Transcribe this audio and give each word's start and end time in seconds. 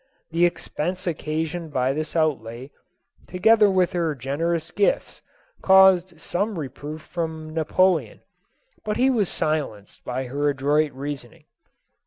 The 0.31 0.47
expense 0.47 1.05
occasioned 1.05 1.71
by 1.71 1.93
this 1.93 2.15
outlay, 2.15 2.71
together 3.27 3.69
with 3.69 3.93
her 3.93 4.15
generous 4.15 4.71
gifts, 4.71 5.21
caused 5.61 6.19
some 6.19 6.57
reproof 6.57 7.03
from 7.03 7.53
Napoleon, 7.53 8.21
but 8.83 8.97
he 8.97 9.11
was 9.11 9.29
silenced 9.29 10.03
by 10.03 10.25
her 10.25 10.49
adroit 10.49 10.91
reasoning. 10.93 11.45